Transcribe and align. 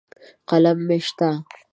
قلم 0.49 0.77
مې 0.87 0.97
شته. 1.05 1.29